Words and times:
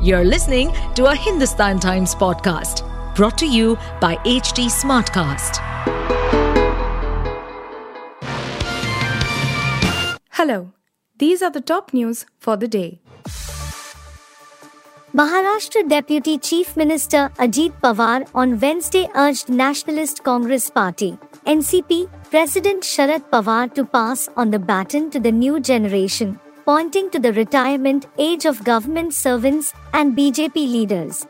You're 0.00 0.24
listening 0.24 0.72
to 0.94 1.06
a 1.06 1.14
Hindustan 1.16 1.80
Times 1.80 2.14
podcast 2.14 2.84
brought 3.16 3.36
to 3.38 3.46
you 3.46 3.76
by 4.00 4.14
HT 4.18 4.66
Smartcast. 4.70 5.56
Hello, 10.30 10.72
these 11.18 11.42
are 11.42 11.50
the 11.50 11.60
top 11.60 11.92
news 11.92 12.26
for 12.38 12.56
the 12.56 12.68
day. 12.68 13.00
Maharashtra 15.12 15.88
Deputy 15.88 16.38
Chief 16.38 16.76
Minister 16.76 17.32
Ajit 17.38 17.72
Pawar 17.82 18.28
on 18.36 18.60
Wednesday 18.60 19.08
urged 19.16 19.48
Nationalist 19.48 20.22
Congress 20.22 20.70
Party 20.70 21.18
NCP 21.44 22.08
President 22.30 22.84
Sharad 22.84 23.28
Pawar 23.30 23.74
to 23.74 23.84
pass 23.84 24.28
on 24.36 24.52
the 24.52 24.60
baton 24.60 25.10
to 25.10 25.18
the 25.18 25.32
new 25.32 25.58
generation, 25.58 26.38
pointing 26.68 27.08
to 27.08 27.18
the 27.18 27.32
retirement 27.32 28.06
age 28.18 28.44
of 28.44 28.62
government 28.62 29.14
servants 29.14 29.72
and 29.94 30.14
BJP 30.14 30.54
leaders. 30.54 31.26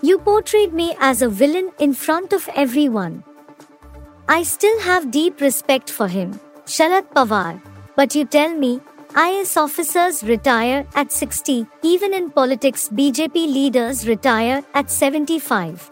You 0.00 0.16
portrayed 0.18 0.72
me 0.72 0.96
as 0.98 1.20
a 1.20 1.28
villain 1.28 1.72
in 1.78 1.92
front 1.92 2.32
of 2.32 2.48
everyone. 2.54 3.22
I 4.30 4.42
still 4.42 4.80
have 4.80 5.10
deep 5.10 5.42
respect 5.42 5.90
for 5.90 6.08
him, 6.08 6.40
Sharad 6.64 7.10
Pawar, 7.12 7.60
but 7.96 8.14
you 8.14 8.24
tell 8.24 8.54
me 8.54 8.80
IS 9.24 9.58
officers 9.58 10.22
retire 10.22 10.86
at 10.94 11.12
60, 11.12 11.66
even 11.82 12.14
in 12.14 12.30
politics, 12.30 12.88
BJP 12.88 13.34
leaders 13.34 14.08
retire 14.08 14.64
at 14.72 14.90
75. 14.90 15.90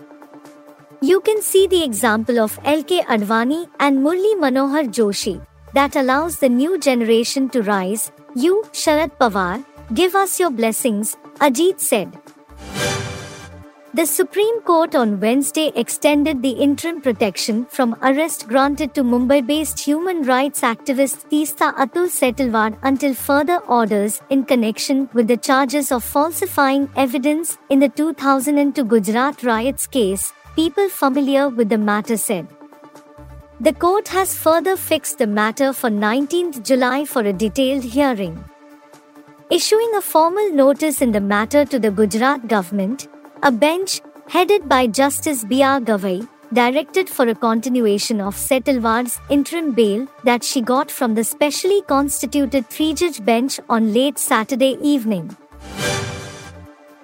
You 1.03 1.21
can 1.21 1.43
see 1.43 1.67
the 1.67 1.85
example 1.85 2.39
of 2.39 2.59
LK 2.63 3.05
Advani 3.17 3.69
and 3.79 3.99
Murli 3.99 4.35
Manohar 4.47 4.87
Joshi 5.01 5.39
that 5.75 5.97
allows 5.97 6.39
the 6.39 6.49
new 6.49 6.79
generation 6.79 7.51
to 7.51 7.63
rise. 7.63 8.11
You, 8.41 8.63
Sharad 8.73 9.11
Pawar, 9.21 9.65
give 9.95 10.15
us 10.15 10.39
your 10.39 10.51
blessings, 10.51 11.17
Ajit 11.41 11.81
said. 11.81 12.17
The 13.95 14.07
Supreme 14.07 14.61
Court 14.61 14.95
on 14.95 15.19
Wednesday 15.19 15.73
extended 15.75 16.41
the 16.41 16.53
interim 16.67 17.01
protection 17.01 17.65
from 17.65 17.97
arrest 18.01 18.47
granted 18.47 18.95
to 18.95 19.03
Mumbai 19.03 19.45
based 19.45 19.81
human 19.81 20.23
rights 20.23 20.61
activist 20.61 21.25
Teesta 21.31 21.73
Atul 21.85 22.07
Setalvad 22.19 22.79
until 22.83 23.13
further 23.13 23.59
orders 23.79 24.21
in 24.31 24.45
connection 24.45 25.09
with 25.15 25.27
the 25.27 25.37
charges 25.37 25.91
of 25.91 26.05
falsifying 26.05 26.89
evidence 26.95 27.59
in 27.71 27.81
the 27.81 27.89
2002 27.89 28.85
Gujarat 28.85 29.43
riots 29.43 29.89
case, 29.89 30.33
people 30.55 30.89
familiar 30.89 31.49
with 31.49 31.71
the 31.71 31.79
matter 31.79 32.17
said. 32.17 32.47
The 33.61 33.73
court 33.73 34.07
has 34.09 34.37
further 34.39 34.77
fixed 34.77 35.19
the 35.19 35.27
matter 35.27 35.73
for 35.73 35.91
19th 35.91 36.63
July 36.63 37.05
for 37.05 37.23
a 37.23 37.33
detailed 37.33 37.83
hearing. 37.83 38.45
Issuing 39.51 39.91
a 39.97 40.01
formal 40.01 40.53
notice 40.53 41.03
in 41.03 41.11
the 41.11 41.21
matter 41.21 41.65
to 41.65 41.81
the 41.81 41.91
Gujarat 41.91 42.47
government, 42.47 43.09
a 43.43 43.51
bench, 43.51 44.01
headed 44.29 44.69
by 44.69 44.87
Justice 44.87 45.43
B.R. 45.43 45.81
Gavai, 45.81 46.29
directed 46.53 47.11
for 47.11 47.27
a 47.27 47.35
continuation 47.35 48.21
of 48.21 48.37
Setalvad's 48.37 49.19
interim 49.29 49.73
bail 49.73 50.07
that 50.23 50.45
she 50.45 50.61
got 50.61 50.89
from 50.89 51.17
the 51.17 51.25
specially 51.25 51.83
constituted 51.83 52.69
three 52.69 52.95
judge 52.95 53.25
bench 53.25 53.59
on 53.69 53.93
late 53.93 54.21
Saturday 54.21 54.79
evening. 54.81 55.37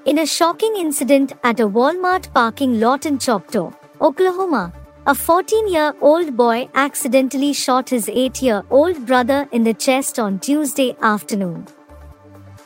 In 0.04 0.18
a 0.18 0.26
shocking 0.26 0.76
incident 0.76 1.32
at 1.42 1.58
a 1.58 1.66
Walmart 1.66 2.32
parking 2.32 2.78
lot 2.78 3.06
in 3.06 3.18
Choctaw, 3.18 3.72
Oklahoma, 4.00 4.72
a 5.06 5.14
14 5.14 5.68
year 5.68 5.94
old 6.00 6.34
boy 6.34 6.66
accidentally 6.74 7.52
shot 7.52 7.90
his 7.90 8.08
8 8.08 8.40
year 8.42 8.62
old 8.70 9.04
brother 9.06 9.46
in 9.52 9.62
the 9.64 9.74
chest 9.74 10.18
on 10.18 10.38
Tuesday 10.38 10.96
afternoon. 11.02 11.66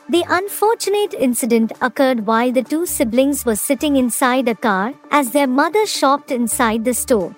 The 0.07 0.23
unfortunate 0.29 1.13
incident 1.13 1.73
occurred 1.81 2.25
while 2.25 2.53
the 2.53 2.63
two 2.63 2.85
siblings 2.85 3.45
were 3.45 3.57
sitting 3.57 3.97
inside 3.97 4.47
a 4.47 4.55
car 4.55 4.93
as 5.11 5.31
their 5.31 5.47
mother 5.47 5.85
shopped 5.85 6.31
inside 6.31 6.85
the 6.85 6.93
store. 6.93 7.35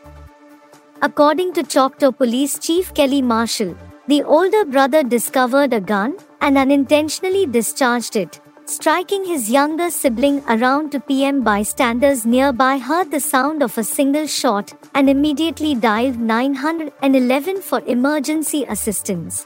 According 1.01 1.53
to 1.53 1.63
Choctaw 1.63 2.11
Police 2.11 2.59
Chief 2.59 2.93
Kelly 2.93 3.23
Marshall, 3.23 3.75
the 4.07 4.21
older 4.21 4.65
brother 4.65 5.01
discovered 5.01 5.73
a 5.73 5.81
gun 5.81 6.15
and 6.41 6.59
unintentionally 6.59 7.47
discharged 7.47 8.15
it, 8.15 8.39
striking 8.71 9.25
his 9.25 9.49
younger 9.49 9.89
sibling 9.91 10.41
around 10.47 10.91
2 10.93 10.99
p.m. 11.01 11.41
Bystanders 11.43 12.25
nearby 12.25 12.77
heard 12.77 13.11
the 13.11 13.19
sound 13.19 13.61
of 13.61 13.77
a 13.77 13.83
single 13.83 14.25
shot 14.25 14.71
and 14.95 15.09
immediately 15.09 15.75
dialed 15.75 16.17
911 16.19 17.61
for 17.61 17.81
emergency 17.85 18.63
assistance. 18.69 19.45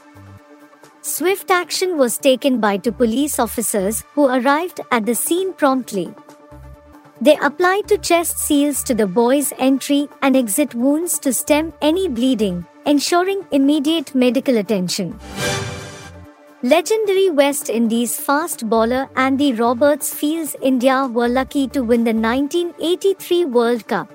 Swift 1.02 1.50
action 1.50 1.98
was 1.98 2.18
taken 2.18 2.60
by 2.60 2.76
two 2.76 2.92
police 2.92 3.38
officers 3.40 4.04
who 4.14 4.26
arrived 4.26 4.80
at 4.92 5.06
the 5.06 5.14
scene 5.14 5.52
promptly. 5.52 6.08
They 7.20 7.36
applied 7.42 7.88
to 7.88 7.98
chest 7.98 8.38
seals 8.38 8.82
to 8.84 8.94
the 8.94 9.06
boy's 9.06 9.52
entry 9.58 10.08
and 10.22 10.36
exit 10.36 10.74
wounds 10.74 11.18
to 11.20 11.32
stem 11.32 11.72
any 11.80 12.08
bleeding, 12.08 12.66
ensuring 12.84 13.44
immediate 13.50 14.14
medical 14.14 14.56
attention. 14.58 15.18
Legendary 16.70 17.30
West 17.30 17.68
Indies 17.70 18.12
fast 18.18 18.68
bowler 18.68 19.08
Andy 19.14 19.52
Roberts 19.52 20.12
feels 20.12 20.56
India 20.60 21.06
were 21.06 21.28
lucky 21.28 21.68
to 21.68 21.82
win 21.90 22.02
the 22.02 22.12
1983 22.12 23.44
World 23.44 23.86
Cup. 23.86 24.10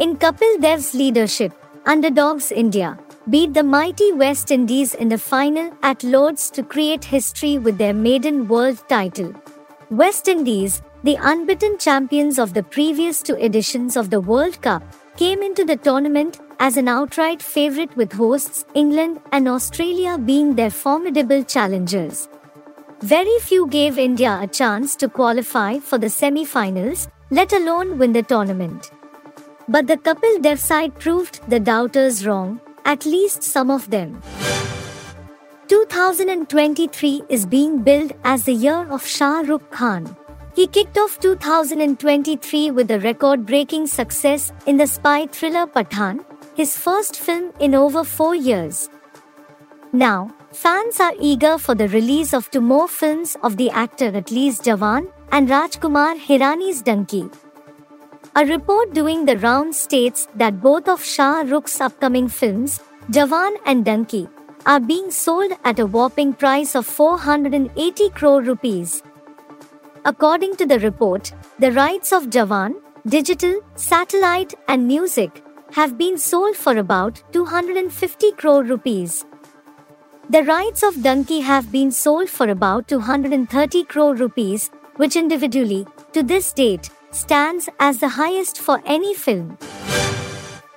In 0.00 0.16
Kapil 0.16 0.60
Dev's 0.60 0.92
leadership, 0.92 1.52
underdogs 1.84 2.50
India 2.50 2.98
beat 3.30 3.54
the 3.54 3.62
mighty 3.62 4.10
West 4.12 4.50
Indies 4.50 4.94
in 4.94 5.08
the 5.08 5.18
final 5.18 5.70
at 5.84 6.02
Lords 6.02 6.50
to 6.50 6.64
create 6.64 7.04
history 7.04 7.58
with 7.58 7.78
their 7.78 7.94
maiden 7.94 8.48
world 8.48 8.82
title. 8.88 9.32
West 9.90 10.26
Indies, 10.26 10.82
the 11.04 11.16
unbeaten 11.20 11.78
champions 11.78 12.40
of 12.40 12.54
the 12.54 12.64
previous 12.64 13.22
two 13.22 13.36
editions 13.36 13.96
of 13.96 14.10
the 14.10 14.20
World 14.20 14.60
Cup, 14.62 14.82
came 15.16 15.42
into 15.42 15.64
the 15.64 15.76
tournament 15.76 16.40
as 16.60 16.76
an 16.76 16.88
outright 16.88 17.42
favourite 17.42 17.96
with 17.96 18.12
hosts 18.12 18.64
England 18.74 19.20
and 19.32 19.48
Australia 19.48 20.18
being 20.18 20.54
their 20.54 20.70
formidable 20.70 21.42
challengers. 21.42 22.28
Very 23.00 23.38
few 23.40 23.66
gave 23.68 23.98
India 23.98 24.38
a 24.42 24.46
chance 24.46 24.94
to 24.96 25.08
qualify 25.08 25.78
for 25.78 25.98
the 25.98 26.10
semi 26.10 26.44
finals, 26.44 27.08
let 27.30 27.52
alone 27.52 27.98
win 27.98 28.12
the 28.12 28.22
tournament. 28.22 28.90
But 29.68 29.86
the 29.86 29.96
Kapil 29.96 30.42
Dev 30.42 30.60
side 30.60 30.98
proved 30.98 31.40
the 31.48 31.60
doubters 31.60 32.26
wrong, 32.26 32.60
at 32.84 33.06
least 33.06 33.42
some 33.42 33.70
of 33.70 33.90
them. 33.90 34.22
2023 35.68 37.22
is 37.28 37.44
being 37.44 37.82
billed 37.82 38.12
as 38.24 38.44
the 38.44 38.54
year 38.54 38.86
of 38.90 39.06
Shah 39.06 39.40
Rukh 39.40 39.70
Khan. 39.70 40.16
He 40.56 40.66
kicked 40.66 40.96
off 40.96 41.20
2023 41.20 42.70
with 42.70 42.90
a 42.90 42.98
record 43.00 43.44
breaking 43.44 43.86
success 43.86 44.54
in 44.64 44.78
the 44.78 44.86
spy 44.86 45.26
thriller 45.26 45.66
Pathaan, 45.66 46.24
his 46.54 46.74
first 46.78 47.18
film 47.20 47.52
in 47.60 47.74
over 47.74 48.02
four 48.02 48.34
years. 48.34 48.88
Now, 49.92 50.34
fans 50.52 50.98
are 50.98 51.12
eager 51.20 51.58
for 51.58 51.74
the 51.74 51.88
release 51.88 52.32
of 52.32 52.50
two 52.50 52.62
more 52.62 52.88
films 52.88 53.36
of 53.42 53.58
the 53.58 53.68
actor 53.68 54.06
at 54.06 54.30
least 54.30 54.64
Jawan 54.64 55.12
and 55.30 55.46
Rajkumar 55.46 56.16
Hirani's 56.18 56.82
Dunki. 56.82 57.30
A 58.34 58.46
report 58.46 58.94
doing 58.94 59.26
the 59.26 59.36
rounds 59.36 59.78
states 59.78 60.26
that 60.36 60.62
both 60.62 60.88
of 60.88 61.04
Shah 61.04 61.42
Rukh's 61.42 61.82
upcoming 61.82 62.28
films, 62.28 62.80
Jawan 63.10 63.56
and 63.66 63.84
Dunki, 63.84 64.26
are 64.64 64.80
being 64.80 65.10
sold 65.10 65.52
at 65.64 65.78
a 65.78 65.84
whopping 65.84 66.32
price 66.32 66.74
of 66.74 66.86
480 66.86 68.08
crore 68.10 68.40
rupees. 68.40 69.02
According 70.08 70.54
to 70.58 70.66
the 70.66 70.78
report, 70.78 71.32
the 71.58 71.72
rights 71.72 72.12
of 72.12 72.26
Jawan, 72.30 72.74
digital, 73.08 73.54
satellite, 73.74 74.54
and 74.68 74.86
music 74.86 75.42
have 75.72 75.98
been 75.98 76.16
sold 76.16 76.54
for 76.54 76.76
about 76.76 77.20
250 77.32 78.30
crore 78.42 78.62
rupees. 78.62 79.24
The 80.30 80.44
rights 80.44 80.84
of 80.84 80.94
Dunki 80.94 81.42
have 81.42 81.72
been 81.72 81.90
sold 81.90 82.30
for 82.30 82.48
about 82.48 82.86
230 82.86 83.82
crore 83.86 84.14
rupees, 84.14 84.70
which 84.94 85.16
individually, 85.16 85.84
to 86.12 86.22
this 86.22 86.52
date, 86.52 86.88
stands 87.10 87.68
as 87.80 87.98
the 87.98 88.10
highest 88.20 88.60
for 88.60 88.80
any 88.86 89.12
film. 89.12 89.58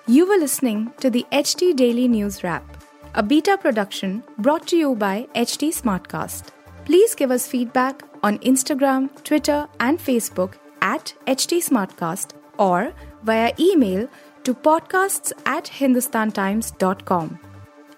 You 0.07 0.27
were 0.27 0.37
listening 0.37 0.91
to 1.01 1.11
the 1.11 1.23
HT 1.31 1.75
Daily 1.75 2.07
News 2.07 2.43
Wrap, 2.43 2.65
a 3.13 3.21
beta 3.21 3.59
production 3.61 4.23
brought 4.39 4.65
to 4.69 4.75
you 4.75 4.95
by 4.95 5.27
HT 5.35 5.69
Smartcast. 5.69 6.45
Please 6.85 7.13
give 7.13 7.29
us 7.29 7.45
feedback 7.45 8.08
on 8.23 8.39
Instagram, 8.39 9.09
Twitter, 9.23 9.67
and 9.79 9.99
Facebook 9.99 10.55
at 10.81 11.13
HT 11.27 11.63
Smartcast 11.63 12.31
or 12.57 12.93
via 13.23 13.53
email 13.59 14.09
to 14.43 14.53
podcasts 14.53 15.31
at 15.45 15.65
hindustantimes.com. 15.65 17.39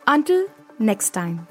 Until 0.08 0.48
next 0.80 1.12
time. 1.12 1.48